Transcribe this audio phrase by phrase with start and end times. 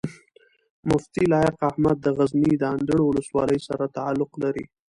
[0.89, 4.65] مفتي لائق احمد د غزني د اندړو ولسوالۍ سره تعلق لري